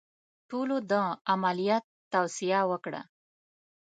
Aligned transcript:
ټولو 0.49 0.75
د 0.91 0.93
عملیات 1.33 1.83
توصیه 2.13 2.59
وکړه. 2.71 3.01